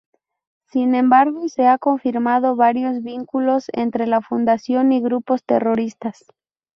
Sin 0.65 0.95
embargo, 0.95 1.47
se 1.47 1.67
ha 1.67 1.77
confirmado 1.77 2.55
varios 2.55 3.03
vínculos 3.03 3.65
entre 3.71 4.07
la 4.07 4.19
fundación 4.21 4.91
y 4.93 4.99
grupos 4.99 5.43
terroristas. 5.43 6.25